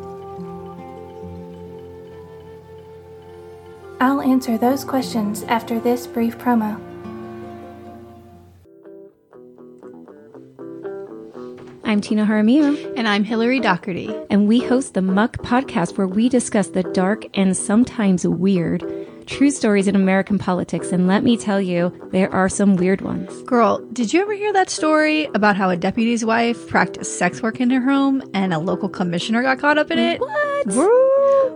I'll 4.03 4.21
answer 4.21 4.59
those 4.59 4.85
questions 4.85 5.45
after 5.45 5.79
this 5.79 6.09
brief 6.09 6.37
promo. 6.37 6.75
I'm 11.85 12.01
Tina 12.01 12.27
Jaramillo. 12.27 12.95
And 12.97 13.07
I'm 13.07 13.23
Hillary 13.23 13.61
Doherty. 13.61 14.13
And 14.29 14.49
we 14.49 14.59
host 14.59 14.95
the 14.95 15.03
Muck 15.03 15.37
podcast 15.37 15.97
where 15.97 16.09
we 16.09 16.29
discuss 16.29 16.71
the 16.71 16.83
dark 16.83 17.27
and 17.35 17.57
sometimes 17.57 18.27
weird 18.27 18.83
true 19.27 19.53
stories 19.53 19.87
in 19.87 19.95
American 19.95 20.37
politics. 20.37 20.91
And 20.91 21.07
let 21.07 21.23
me 21.23 21.37
tell 21.37 21.61
you, 21.61 21.97
there 22.11 22.33
are 22.35 22.49
some 22.49 22.75
weird 22.75 23.03
ones. 23.03 23.41
Girl, 23.43 23.79
did 23.93 24.13
you 24.13 24.21
ever 24.21 24.33
hear 24.33 24.53
that 24.53 24.69
story 24.69 25.27
about 25.27 25.55
how 25.55 25.71
a 25.71 25.77
deputy's 25.77 26.25
wife 26.25 26.67
practiced 26.67 27.19
sex 27.19 27.41
work 27.41 27.61
in 27.61 27.71
her 27.71 27.81
home 27.81 28.21
and 28.35 28.53
a 28.53 28.59
local 28.59 28.89
commissioner 28.89 29.43
got 29.43 29.61
caught 29.61 29.79
up 29.79 29.93
in 29.93 30.01
it? 30.01 30.19
What? 30.19 30.67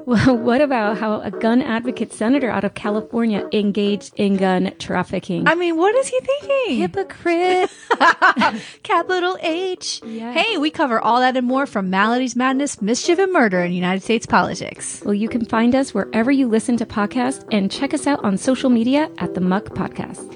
Well, 0.06 0.36
what 0.36 0.60
about 0.60 0.98
how 0.98 1.20
a 1.20 1.32
gun 1.32 1.60
advocate 1.60 2.12
senator 2.12 2.48
out 2.48 2.62
of 2.62 2.74
California 2.74 3.48
engaged 3.52 4.12
in 4.14 4.36
gun 4.36 4.72
trafficking? 4.78 5.48
I 5.48 5.56
mean, 5.56 5.76
what 5.76 5.96
is 5.96 6.06
he 6.06 6.20
thinking? 6.20 6.78
Hypocrite. 6.78 7.70
Capital 8.84 9.36
H. 9.40 10.00
Yes. 10.04 10.36
Hey, 10.36 10.58
we 10.58 10.70
cover 10.70 11.00
all 11.00 11.18
that 11.18 11.36
and 11.36 11.44
more 11.44 11.66
from 11.66 11.90
Maladies, 11.90 12.36
Madness, 12.36 12.80
Mischief, 12.80 13.18
and 13.18 13.32
Murder 13.32 13.64
in 13.64 13.72
United 13.72 14.04
States 14.04 14.26
politics. 14.26 15.02
Well, 15.04 15.14
you 15.14 15.28
can 15.28 15.44
find 15.44 15.74
us 15.74 15.92
wherever 15.92 16.30
you 16.30 16.46
listen 16.46 16.76
to 16.76 16.86
podcasts 16.86 17.44
and 17.50 17.68
check 17.68 17.92
us 17.92 18.06
out 18.06 18.22
on 18.24 18.38
social 18.38 18.70
media 18.70 19.10
at 19.18 19.34
the 19.34 19.40
Muck 19.40 19.70
Podcast. 19.70 20.32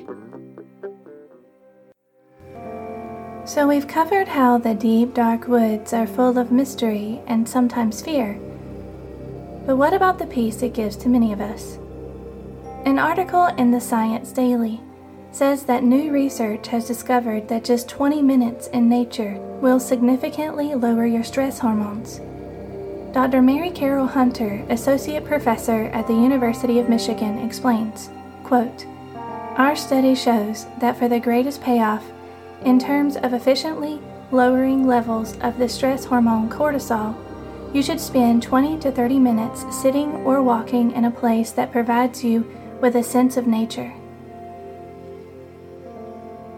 So, 3.47 3.69
we've 3.69 3.87
covered 3.87 4.27
how 4.27 4.59
the 4.59 4.75
deep, 4.75 5.15
dark 5.15 5.47
woods 5.47 5.93
are 5.93 6.09
full 6.09 6.39
of 6.39 6.51
mystery 6.51 7.21
and 7.29 7.49
sometimes 7.49 8.03
fear. 8.03 8.39
But 9.71 9.77
what 9.77 9.95
about 9.95 10.19
the 10.19 10.27
peace 10.27 10.63
it 10.63 10.75
gives 10.75 10.97
to 10.97 11.09
many 11.09 11.33
of 11.33 11.41
us? 11.41 11.79
An 12.87 12.99
article 12.99 13.47
in 13.57 13.71
the 13.71 13.81
Science 13.81 14.33
Daily 14.33 14.81
says 15.31 15.63
that 15.67 15.85
new 15.85 16.11
research 16.11 16.67
has 16.67 16.89
discovered 16.89 17.47
that 17.47 17.63
just 17.63 17.89
20 17.89 18.21
minutes 18.21 18.67
in 18.67 18.89
nature 18.89 19.35
will 19.61 19.79
significantly 19.79 20.75
lower 20.75 21.07
your 21.07 21.23
stress 21.23 21.61
hormones. 21.61 22.21
Dr. 23.15 23.43
Mary 23.43 23.71
Carol 23.71 24.09
Hunter, 24.09 24.67
associate 24.71 25.25
professor 25.25 25.85
at 25.95 26.09
the 26.09 26.15
University 26.15 26.81
of 26.81 26.89
Michigan, 26.89 27.39
explains, 27.39 28.11
quote, 28.43 28.85
Our 29.57 29.77
study 29.77 30.17
shows 30.17 30.67
that 30.81 30.99
for 30.99 31.07
the 31.07 31.21
greatest 31.21 31.63
payoff 31.63 32.05
in 32.65 32.81
terms 32.81 33.17
of 33.17 33.35
efficiently 33.35 34.01
lowering 34.33 34.89
levels 34.89 35.39
of 35.43 35.59
the 35.59 35.69
stress 35.69 36.05
hormone 36.05 36.51
cortisol, 36.51 37.15
you 37.73 37.83
should 37.83 38.01
spend 38.01 38.43
20 38.43 38.79
to 38.81 38.91
30 38.91 39.19
minutes 39.19 39.65
sitting 39.75 40.11
or 40.27 40.43
walking 40.43 40.91
in 40.93 41.05
a 41.05 41.11
place 41.11 41.53
that 41.53 41.71
provides 41.71 42.25
you 42.25 42.45
with 42.81 42.97
a 42.97 43.03
sense 43.03 43.37
of 43.37 43.47
nature. 43.47 43.93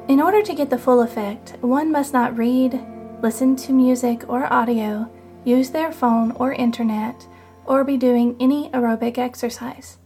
In 0.09 0.21
order 0.21 0.43
to 0.43 0.55
get 0.55 0.71
the 0.71 0.79
full 0.79 1.03
effect, 1.03 1.57
one 1.61 1.93
must 1.93 2.13
not 2.13 2.37
read, 2.37 2.81
listen 3.21 3.57
to 3.57 3.73
music 3.73 4.29
or 4.29 4.51
audio, 4.53 5.11
use 5.45 5.71
their 5.71 5.93
phone 5.93 6.33
or 6.33 6.53
internet, 6.53 7.27
or 7.67 7.85
be 7.85 7.97
doing 7.97 8.37
any 8.41 8.71
aerobic 8.71 9.19
exercise. 9.19 9.99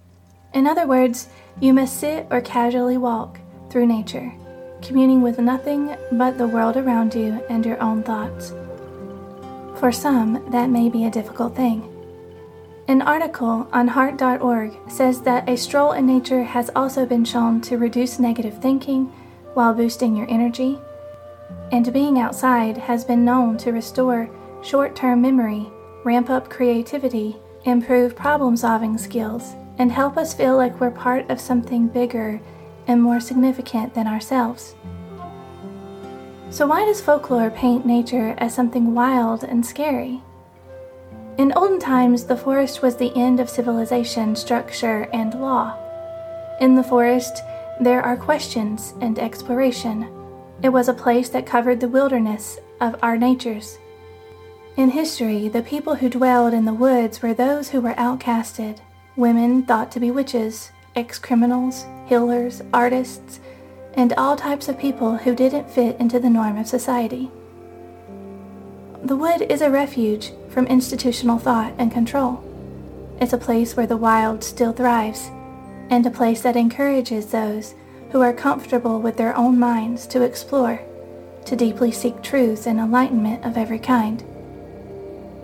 In 0.54 0.66
other 0.66 0.86
words, 0.86 1.28
you 1.60 1.72
must 1.72 1.98
sit 1.98 2.26
or 2.30 2.40
casually 2.40 2.98
walk 2.98 3.38
through 3.70 3.86
nature, 3.86 4.32
communing 4.82 5.22
with 5.22 5.38
nothing 5.38 5.96
but 6.12 6.36
the 6.36 6.48
world 6.48 6.76
around 6.76 7.14
you 7.14 7.44
and 7.48 7.64
your 7.64 7.80
own 7.82 8.02
thoughts. 8.02 8.52
For 9.78 9.92
some, 9.92 10.42
that 10.50 10.70
may 10.70 10.88
be 10.88 11.04
a 11.04 11.10
difficult 11.10 11.54
thing. 11.54 11.92
An 12.88 13.02
article 13.02 13.68
on 13.72 13.88
heart.org 13.88 14.72
says 14.88 15.20
that 15.22 15.48
a 15.48 15.56
stroll 15.56 15.92
in 15.92 16.06
nature 16.06 16.44
has 16.44 16.70
also 16.74 17.04
been 17.04 17.24
shown 17.24 17.60
to 17.62 17.76
reduce 17.76 18.18
negative 18.18 18.62
thinking 18.62 19.12
while 19.54 19.74
boosting 19.74 20.16
your 20.16 20.30
energy, 20.30 20.78
and 21.72 21.92
being 21.92 22.18
outside 22.18 22.76
has 22.76 23.04
been 23.04 23.24
known 23.24 23.58
to 23.58 23.72
restore 23.72 24.30
short 24.62 24.94
term 24.96 25.20
memory, 25.20 25.66
ramp 26.04 26.30
up 26.30 26.48
creativity, 26.48 27.36
improve 27.64 28.16
problem 28.16 28.56
solving 28.56 28.96
skills, 28.96 29.54
and 29.78 29.90
help 29.92 30.16
us 30.16 30.32
feel 30.32 30.56
like 30.56 30.80
we're 30.80 30.90
part 30.90 31.28
of 31.28 31.40
something 31.40 31.88
bigger 31.88 32.40
and 32.86 33.02
more 33.02 33.20
significant 33.20 33.92
than 33.94 34.06
ourselves. 34.06 34.74
So, 36.48 36.66
why 36.66 36.84
does 36.84 37.00
folklore 37.00 37.50
paint 37.50 37.84
nature 37.84 38.34
as 38.38 38.54
something 38.54 38.94
wild 38.94 39.42
and 39.42 39.66
scary? 39.66 40.22
In 41.38 41.52
olden 41.56 41.80
times, 41.80 42.24
the 42.24 42.36
forest 42.36 42.82
was 42.82 42.96
the 42.96 43.14
end 43.16 43.40
of 43.40 43.50
civilization, 43.50 44.36
structure, 44.36 45.08
and 45.12 45.34
law. 45.34 45.76
In 46.60 46.76
the 46.76 46.84
forest, 46.84 47.42
there 47.80 48.00
are 48.00 48.16
questions 48.16 48.94
and 49.00 49.18
exploration. 49.18 50.08
It 50.62 50.70
was 50.70 50.88
a 50.88 50.94
place 50.94 51.28
that 51.30 51.46
covered 51.46 51.80
the 51.80 51.88
wilderness 51.88 52.58
of 52.80 52.96
our 53.02 53.18
natures. 53.18 53.76
In 54.76 54.90
history, 54.90 55.48
the 55.48 55.62
people 55.62 55.96
who 55.96 56.08
dwelled 56.08 56.54
in 56.54 56.64
the 56.64 56.72
woods 56.72 57.22
were 57.22 57.34
those 57.34 57.70
who 57.70 57.80
were 57.80 57.94
outcasted, 57.94 58.78
women 59.16 59.64
thought 59.64 59.90
to 59.92 60.00
be 60.00 60.10
witches, 60.10 60.70
ex 60.94 61.18
criminals, 61.18 61.84
healers, 62.06 62.62
artists, 62.72 63.40
and 63.96 64.12
all 64.12 64.36
types 64.36 64.68
of 64.68 64.78
people 64.78 65.16
who 65.16 65.34
didn't 65.34 65.70
fit 65.70 65.98
into 65.98 66.20
the 66.20 66.28
norm 66.28 66.58
of 66.58 66.68
society. 66.68 67.30
The 69.02 69.16
wood 69.16 69.42
is 69.50 69.62
a 69.62 69.70
refuge 69.70 70.32
from 70.50 70.66
institutional 70.66 71.38
thought 71.38 71.72
and 71.78 71.90
control. 71.90 72.42
It's 73.20 73.32
a 73.32 73.38
place 73.38 73.74
where 73.74 73.86
the 73.86 73.96
wild 73.96 74.44
still 74.44 74.72
thrives, 74.72 75.30
and 75.88 76.04
a 76.04 76.10
place 76.10 76.42
that 76.42 76.56
encourages 76.56 77.26
those 77.26 77.74
who 78.10 78.20
are 78.20 78.32
comfortable 78.32 79.00
with 79.00 79.16
their 79.16 79.34
own 79.34 79.58
minds 79.58 80.06
to 80.08 80.22
explore, 80.22 80.80
to 81.46 81.56
deeply 81.56 81.90
seek 81.90 82.22
truths 82.22 82.66
and 82.66 82.78
enlightenment 82.78 83.44
of 83.44 83.56
every 83.56 83.78
kind. 83.78 84.22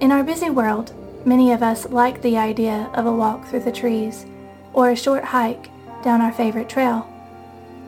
In 0.00 0.12
our 0.12 0.22
busy 0.22 0.50
world, 0.50 0.92
many 1.24 1.52
of 1.52 1.62
us 1.62 1.88
like 1.88 2.20
the 2.20 2.36
idea 2.36 2.90
of 2.92 3.06
a 3.06 3.12
walk 3.12 3.46
through 3.46 3.60
the 3.60 3.72
trees 3.72 4.26
or 4.74 4.90
a 4.90 4.96
short 4.96 5.24
hike 5.24 5.70
down 6.02 6.20
our 6.20 6.32
favorite 6.32 6.68
trail 6.68 7.06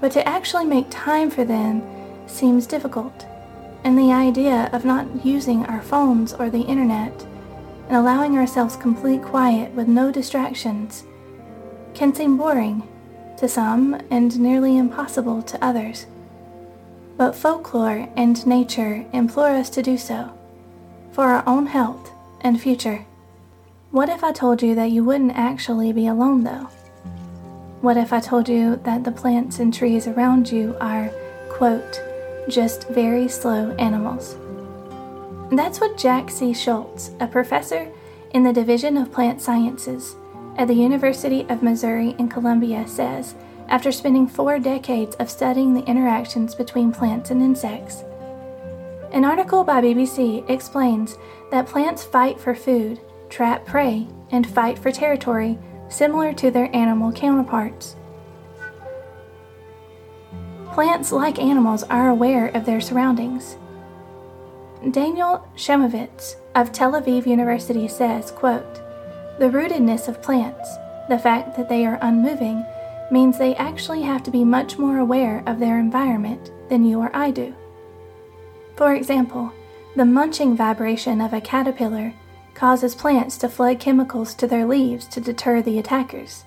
but 0.00 0.12
to 0.12 0.28
actually 0.28 0.64
make 0.64 0.86
time 0.90 1.30
for 1.30 1.44
them 1.44 1.82
seems 2.26 2.66
difficult. 2.66 3.26
And 3.84 3.98
the 3.98 4.12
idea 4.12 4.70
of 4.72 4.84
not 4.84 5.24
using 5.24 5.64
our 5.66 5.82
phones 5.82 6.32
or 6.32 6.50
the 6.50 6.62
internet 6.62 7.26
and 7.88 7.96
allowing 7.96 8.36
ourselves 8.36 8.76
complete 8.76 9.22
quiet 9.22 9.72
with 9.72 9.88
no 9.88 10.10
distractions 10.10 11.04
can 11.92 12.14
seem 12.14 12.36
boring 12.36 12.88
to 13.36 13.48
some 13.48 14.00
and 14.10 14.38
nearly 14.40 14.78
impossible 14.78 15.42
to 15.42 15.64
others. 15.64 16.06
But 17.16 17.36
folklore 17.36 18.08
and 18.16 18.44
nature 18.46 19.04
implore 19.12 19.50
us 19.50 19.70
to 19.70 19.82
do 19.82 19.96
so 19.96 20.36
for 21.12 21.24
our 21.24 21.44
own 21.46 21.66
health 21.66 22.10
and 22.40 22.60
future. 22.60 23.06
What 23.90 24.08
if 24.08 24.24
I 24.24 24.32
told 24.32 24.62
you 24.62 24.74
that 24.74 24.90
you 24.90 25.04
wouldn't 25.04 25.36
actually 25.36 25.92
be 25.92 26.06
alone 26.06 26.42
though? 26.42 26.68
What 27.84 27.98
if 27.98 28.14
I 28.14 28.20
told 28.20 28.48
you 28.48 28.76
that 28.84 29.04
the 29.04 29.12
plants 29.12 29.58
and 29.58 29.72
trees 29.72 30.06
around 30.06 30.50
you 30.50 30.74
are, 30.80 31.10
quote, 31.50 32.00
just 32.48 32.88
very 32.88 33.28
slow 33.28 33.72
animals? 33.72 34.38
That's 35.50 35.80
what 35.82 35.98
Jack 35.98 36.30
C. 36.30 36.54
Schultz, 36.54 37.10
a 37.20 37.26
professor 37.26 37.92
in 38.30 38.42
the 38.42 38.54
Division 38.54 38.96
of 38.96 39.12
Plant 39.12 39.42
Sciences 39.42 40.16
at 40.56 40.66
the 40.66 40.72
University 40.72 41.44
of 41.50 41.62
Missouri 41.62 42.16
in 42.18 42.26
Columbia, 42.30 42.88
says 42.88 43.34
after 43.68 43.92
spending 43.92 44.26
four 44.26 44.58
decades 44.58 45.14
of 45.16 45.28
studying 45.28 45.74
the 45.74 45.84
interactions 45.84 46.54
between 46.54 46.90
plants 46.90 47.30
and 47.30 47.42
insects. 47.42 48.02
An 49.12 49.26
article 49.26 49.62
by 49.62 49.82
BBC 49.82 50.48
explains 50.48 51.18
that 51.50 51.66
plants 51.66 52.02
fight 52.02 52.40
for 52.40 52.54
food, 52.54 52.98
trap 53.28 53.66
prey, 53.66 54.06
and 54.30 54.46
fight 54.46 54.78
for 54.78 54.90
territory 54.90 55.58
similar 55.88 56.32
to 56.34 56.50
their 56.50 56.74
animal 56.74 57.12
counterparts. 57.12 57.96
Plants, 60.72 61.12
like 61.12 61.38
animals, 61.38 61.84
are 61.84 62.08
aware 62.08 62.48
of 62.48 62.64
their 62.64 62.80
surroundings. 62.80 63.56
Daniel 64.90 65.48
Chamovitz 65.56 66.36
of 66.54 66.72
Tel 66.72 66.92
Aviv 66.92 67.26
University 67.26 67.88
says, 67.88 68.30
quote, 68.30 68.74
The 69.38 69.50
rootedness 69.50 70.08
of 70.08 70.20
plants, 70.20 70.68
the 71.08 71.18
fact 71.18 71.56
that 71.56 71.68
they 71.68 71.86
are 71.86 71.98
unmoving, 72.02 72.64
means 73.10 73.38
they 73.38 73.54
actually 73.54 74.02
have 74.02 74.22
to 74.24 74.30
be 74.30 74.44
much 74.44 74.78
more 74.78 74.98
aware 74.98 75.42
of 75.46 75.58
their 75.58 75.78
environment 75.78 76.50
than 76.68 76.84
you 76.84 77.00
or 77.00 77.14
I 77.14 77.30
do. 77.30 77.54
For 78.76 78.94
example, 78.94 79.52
the 79.94 80.04
munching 80.04 80.56
vibration 80.56 81.20
of 81.20 81.32
a 81.32 81.40
caterpillar 81.40 82.12
causes 82.54 82.94
plants 82.94 83.36
to 83.38 83.48
flood 83.48 83.80
chemicals 83.80 84.34
to 84.34 84.46
their 84.46 84.66
leaves 84.66 85.06
to 85.08 85.20
deter 85.20 85.60
the 85.60 85.78
attackers, 85.78 86.44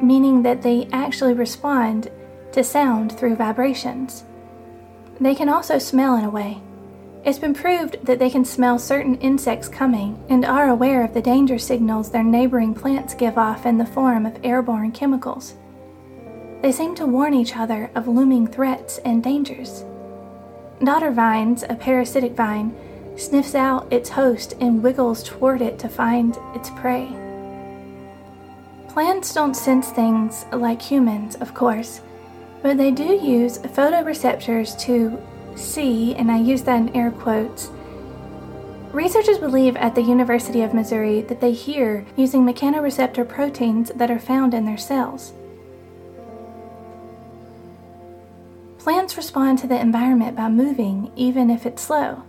meaning 0.00 0.42
that 0.42 0.62
they 0.62 0.88
actually 0.92 1.32
respond 1.32 2.10
to 2.52 2.64
sound 2.64 3.16
through 3.18 3.36
vibrations. 3.36 4.24
They 5.20 5.34
can 5.34 5.48
also 5.48 5.78
smell 5.78 6.16
in 6.16 6.24
a 6.24 6.30
way. 6.30 6.60
It's 7.24 7.38
been 7.38 7.54
proved 7.54 8.04
that 8.04 8.18
they 8.18 8.30
can 8.30 8.44
smell 8.44 8.80
certain 8.80 9.14
insects 9.16 9.68
coming 9.68 10.22
and 10.28 10.44
are 10.44 10.68
aware 10.68 11.04
of 11.04 11.14
the 11.14 11.22
danger 11.22 11.58
signals 11.58 12.10
their 12.10 12.24
neighboring 12.24 12.74
plants 12.74 13.14
give 13.14 13.38
off 13.38 13.64
in 13.64 13.78
the 13.78 13.86
form 13.86 14.26
of 14.26 14.38
airborne 14.42 14.90
chemicals. 14.90 15.54
They 16.62 16.72
seem 16.72 16.96
to 16.96 17.06
warn 17.06 17.32
each 17.32 17.56
other 17.56 17.90
of 17.94 18.08
looming 18.08 18.48
threats 18.48 18.98
and 18.98 19.22
dangers. 19.22 19.84
Dodder 20.82 21.12
vines, 21.12 21.62
a 21.68 21.76
parasitic 21.76 22.32
vine, 22.32 22.74
sniffs 23.16 23.54
out 23.54 23.92
its 23.92 24.10
host 24.10 24.54
and 24.60 24.82
wiggles 24.82 25.22
toward 25.22 25.60
it 25.60 25.78
to 25.78 25.88
find 25.88 26.38
its 26.54 26.70
prey. 26.70 27.08
Plants 28.88 29.32
don't 29.32 29.54
sense 29.54 29.90
things 29.90 30.44
like 30.52 30.82
humans, 30.82 31.36
of 31.36 31.54
course, 31.54 32.02
but 32.62 32.76
they 32.76 32.90
do 32.90 33.04
use 33.04 33.58
photoreceptors 33.58 34.78
to 34.80 35.18
see, 35.56 36.14
and 36.14 36.30
I 36.30 36.38
use 36.38 36.62
that 36.62 36.76
in 36.76 36.96
air 36.96 37.10
quotes. 37.10 37.70
Researchers 38.92 39.38
believe 39.38 39.76
at 39.76 39.94
the 39.94 40.02
University 40.02 40.60
of 40.60 40.74
Missouri 40.74 41.22
that 41.22 41.40
they 41.40 41.52
hear 41.52 42.04
using 42.16 42.44
mechanoreceptor 42.44 43.26
proteins 43.26 43.90
that 43.94 44.10
are 44.10 44.18
found 44.18 44.52
in 44.52 44.66
their 44.66 44.76
cells. 44.76 45.32
Plants 48.78 49.16
respond 49.16 49.58
to 49.60 49.66
the 49.66 49.80
environment 49.80 50.36
by 50.36 50.48
moving, 50.48 51.10
even 51.16 51.48
if 51.48 51.64
it's 51.64 51.82
slow. 51.82 52.24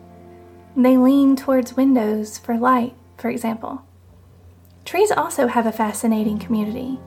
They 0.76 0.98
lean 0.98 1.36
towards 1.36 1.78
windows 1.78 2.38
for 2.40 2.58
light, 2.58 2.96
for 3.18 3.30
example. 3.30 3.84
Trees 4.86 5.12
also 5.12 5.48
have 5.48 5.66
a 5.66 5.72
fascinating 5.72 6.40
community. 6.40 7.00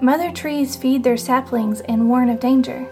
Mother 0.00 0.32
trees 0.32 0.76
feed 0.76 1.04
their 1.04 1.16
saplings 1.16 1.80
and 1.82 2.08
warn 2.08 2.28
of 2.28 2.40
danger. 2.40 2.86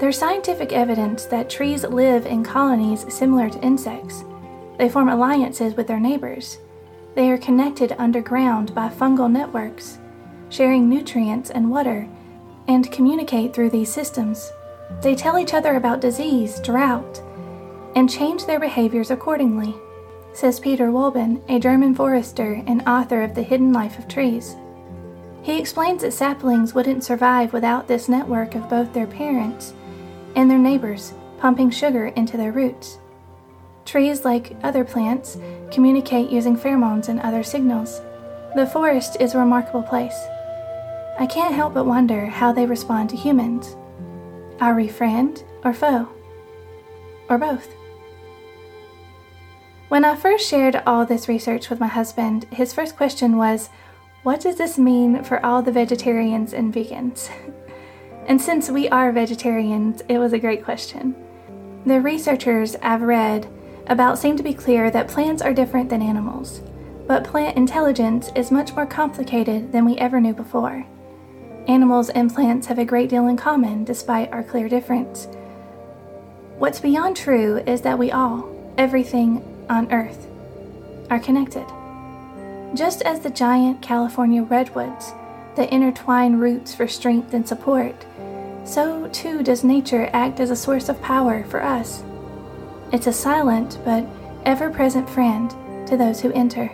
There's 0.00 0.18
scientific 0.18 0.72
evidence 0.72 1.24
that 1.26 1.48
trees 1.48 1.84
live 1.84 2.26
in 2.26 2.44
colonies 2.44 3.06
similar 3.08 3.48
to 3.48 3.62
insects. 3.62 4.24
They 4.78 4.88
form 4.88 5.08
alliances 5.08 5.74
with 5.74 5.86
their 5.86 6.00
neighbors. 6.00 6.58
They 7.14 7.30
are 7.30 7.38
connected 7.38 7.94
underground 7.96 8.74
by 8.74 8.88
fungal 8.88 9.30
networks, 9.30 9.98
sharing 10.50 10.88
nutrients 10.88 11.50
and 11.50 11.70
water, 11.70 12.06
and 12.68 12.92
communicate 12.92 13.54
through 13.54 13.70
these 13.70 13.92
systems. 13.92 14.52
They 15.00 15.14
tell 15.14 15.38
each 15.38 15.54
other 15.54 15.76
about 15.76 16.00
disease, 16.00 16.60
drought, 16.60 17.22
and 17.96 18.10
change 18.10 18.44
their 18.44 18.60
behaviors 18.60 19.10
accordingly, 19.10 19.74
says 20.34 20.60
Peter 20.60 20.88
Wohlleben, 20.88 21.42
a 21.48 21.58
German 21.58 21.94
forester 21.94 22.62
and 22.66 22.86
author 22.86 23.22
of 23.22 23.34
The 23.34 23.42
Hidden 23.42 23.72
Life 23.72 23.98
of 23.98 24.06
Trees. 24.06 24.54
He 25.42 25.58
explains 25.58 26.02
that 26.02 26.12
saplings 26.12 26.74
wouldn't 26.74 27.04
survive 27.04 27.54
without 27.54 27.88
this 27.88 28.06
network 28.06 28.54
of 28.54 28.68
both 28.68 28.92
their 28.92 29.06
parents 29.06 29.72
and 30.34 30.50
their 30.50 30.58
neighbors 30.58 31.14
pumping 31.38 31.70
sugar 31.70 32.08
into 32.08 32.36
their 32.36 32.52
roots. 32.52 32.98
Trees, 33.86 34.26
like 34.26 34.56
other 34.62 34.84
plants, 34.84 35.38
communicate 35.70 36.28
using 36.28 36.56
pheromones 36.56 37.08
and 37.08 37.20
other 37.20 37.42
signals. 37.42 38.02
The 38.54 38.66
forest 38.66 39.16
is 39.20 39.34
a 39.34 39.38
remarkable 39.38 39.82
place. 39.82 40.18
I 41.18 41.26
can't 41.26 41.54
help 41.54 41.72
but 41.72 41.86
wonder 41.86 42.26
how 42.26 42.52
they 42.52 42.66
respond 42.66 43.08
to 43.10 43.16
humans. 43.16 43.74
Are 44.60 44.74
we 44.74 44.88
friend 44.88 45.42
or 45.64 45.72
foe? 45.72 46.08
Or 47.30 47.38
both? 47.38 47.68
When 49.88 50.04
I 50.04 50.16
first 50.16 50.48
shared 50.48 50.82
all 50.84 51.06
this 51.06 51.28
research 51.28 51.70
with 51.70 51.78
my 51.78 51.86
husband, 51.86 52.44
his 52.50 52.74
first 52.74 52.96
question 52.96 53.36
was, 53.36 53.70
What 54.24 54.40
does 54.40 54.56
this 54.56 54.78
mean 54.78 55.22
for 55.22 55.44
all 55.46 55.62
the 55.62 55.70
vegetarians 55.70 56.52
and 56.52 56.74
vegans? 56.74 57.30
and 58.26 58.42
since 58.42 58.68
we 58.68 58.88
are 58.88 59.12
vegetarians, 59.12 60.02
it 60.08 60.18
was 60.18 60.32
a 60.32 60.40
great 60.40 60.64
question. 60.64 61.14
The 61.86 62.00
researchers 62.00 62.74
I've 62.82 63.02
read 63.02 63.46
about 63.86 64.18
seem 64.18 64.36
to 64.36 64.42
be 64.42 64.52
clear 64.52 64.90
that 64.90 65.06
plants 65.06 65.40
are 65.40 65.54
different 65.54 65.88
than 65.88 66.02
animals, 66.02 66.62
but 67.06 67.22
plant 67.22 67.56
intelligence 67.56 68.32
is 68.34 68.50
much 68.50 68.74
more 68.74 68.86
complicated 68.86 69.70
than 69.70 69.84
we 69.84 69.96
ever 69.98 70.20
knew 70.20 70.34
before. 70.34 70.84
Animals 71.68 72.10
and 72.10 72.34
plants 72.34 72.66
have 72.66 72.80
a 72.80 72.84
great 72.84 73.08
deal 73.08 73.28
in 73.28 73.36
common 73.36 73.84
despite 73.84 74.32
our 74.32 74.42
clear 74.42 74.68
difference. 74.68 75.28
What's 76.58 76.80
beyond 76.80 77.16
true 77.16 77.58
is 77.68 77.82
that 77.82 78.00
we 78.00 78.10
all, 78.10 78.52
everything 78.76 79.52
on 79.68 79.92
Earth, 79.92 80.26
are 81.10 81.18
connected. 81.18 81.66
Just 82.74 83.02
as 83.02 83.20
the 83.20 83.30
giant 83.30 83.80
California 83.82 84.42
redwoods 84.42 85.12
that 85.56 85.72
intertwine 85.72 86.36
roots 86.36 86.74
for 86.74 86.88
strength 86.88 87.32
and 87.32 87.46
support, 87.46 87.94
so 88.64 89.08
too 89.08 89.42
does 89.42 89.62
nature 89.62 90.10
act 90.12 90.40
as 90.40 90.50
a 90.50 90.56
source 90.56 90.88
of 90.88 91.00
power 91.00 91.44
for 91.44 91.62
us. 91.62 92.02
It's 92.92 93.06
a 93.06 93.12
silent 93.12 93.78
but 93.84 94.04
ever 94.44 94.70
present 94.70 95.08
friend 95.08 95.50
to 95.86 95.96
those 95.96 96.20
who 96.20 96.32
enter. 96.32 96.70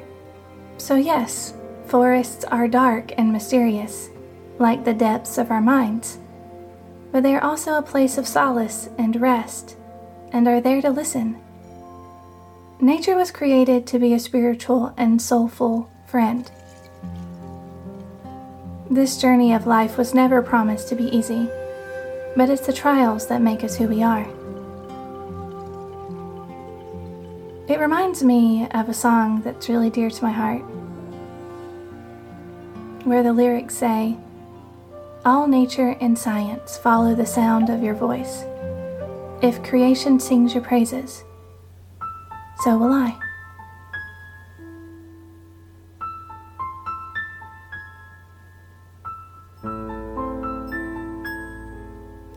So, 0.78 0.94
yes, 0.94 1.54
forests 1.86 2.44
are 2.44 2.66
dark 2.68 3.12
and 3.18 3.32
mysterious, 3.32 4.08
like 4.58 4.84
the 4.84 4.94
depths 4.94 5.36
of 5.38 5.50
our 5.50 5.60
minds, 5.60 6.18
but 7.12 7.22
they 7.22 7.34
are 7.34 7.44
also 7.44 7.74
a 7.74 7.82
place 7.82 8.16
of 8.16 8.26
solace 8.26 8.88
and 8.96 9.20
rest, 9.20 9.76
and 10.32 10.48
are 10.48 10.60
there 10.60 10.80
to 10.80 10.90
listen. 10.90 11.41
Nature 12.82 13.14
was 13.14 13.30
created 13.30 13.86
to 13.86 13.96
be 13.96 14.12
a 14.12 14.18
spiritual 14.18 14.92
and 14.96 15.22
soulful 15.22 15.88
friend. 16.04 16.50
This 18.90 19.20
journey 19.20 19.54
of 19.54 19.68
life 19.68 19.96
was 19.96 20.14
never 20.14 20.42
promised 20.42 20.88
to 20.88 20.96
be 20.96 21.04
easy, 21.04 21.48
but 22.34 22.50
it's 22.50 22.66
the 22.66 22.72
trials 22.72 23.28
that 23.28 23.40
make 23.40 23.62
us 23.62 23.76
who 23.76 23.86
we 23.86 24.02
are. 24.02 24.26
It 27.68 27.78
reminds 27.78 28.24
me 28.24 28.66
of 28.72 28.88
a 28.88 28.94
song 28.94 29.42
that's 29.42 29.68
really 29.68 29.88
dear 29.88 30.10
to 30.10 30.24
my 30.24 30.32
heart, 30.32 30.62
where 33.04 33.22
the 33.22 33.32
lyrics 33.32 33.76
say, 33.76 34.18
all 35.24 35.46
nature 35.46 35.96
and 36.00 36.18
science 36.18 36.78
follow 36.78 37.14
the 37.14 37.26
sound 37.26 37.70
of 37.70 37.80
your 37.80 37.94
voice. 37.94 38.42
If 39.40 39.62
creation 39.62 40.18
sings 40.18 40.52
your 40.52 40.64
praises, 40.64 41.22
so 42.62 42.78
will 42.78 42.92
I. 42.92 43.18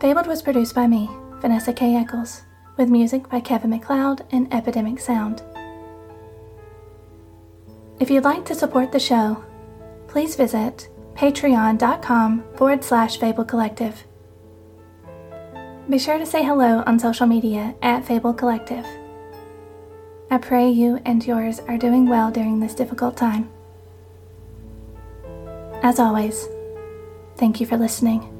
Fabled 0.00 0.26
was 0.26 0.42
produced 0.42 0.74
by 0.74 0.86
me, 0.86 1.08
Vanessa 1.40 1.72
K. 1.72 1.96
Eccles, 1.96 2.42
with 2.76 2.88
music 2.88 3.28
by 3.28 3.40
Kevin 3.40 3.70
MacLeod 3.70 4.24
and 4.30 4.52
Epidemic 4.52 5.00
Sound. 5.00 5.42
If 7.98 8.10
you'd 8.10 8.24
like 8.24 8.44
to 8.46 8.54
support 8.54 8.92
the 8.92 9.00
show, 9.00 9.42
please 10.06 10.36
visit 10.36 10.88
patreon.com 11.14 12.44
forward 12.56 12.84
slash 12.84 13.18
Fable 13.18 13.44
Collective. 13.44 14.04
Be 15.88 15.98
sure 15.98 16.18
to 16.18 16.26
say 16.26 16.44
hello 16.44 16.82
on 16.86 16.98
social 16.98 17.26
media 17.26 17.74
at 17.80 18.04
Fable 18.04 18.34
Collective. 18.34 18.84
I 20.28 20.38
pray 20.38 20.68
you 20.68 21.00
and 21.04 21.24
yours 21.24 21.60
are 21.68 21.78
doing 21.78 22.08
well 22.08 22.32
during 22.32 22.58
this 22.58 22.74
difficult 22.74 23.16
time. 23.16 23.48
As 25.82 26.00
always, 26.00 26.48
thank 27.36 27.60
you 27.60 27.66
for 27.66 27.76
listening. 27.76 28.35